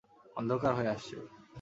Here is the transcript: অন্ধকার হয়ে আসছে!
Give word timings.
অন্ধকার 0.35 0.71
হয়ে 0.77 0.91
আসছে! 0.95 1.15